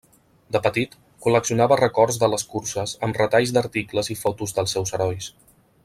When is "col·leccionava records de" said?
1.25-2.29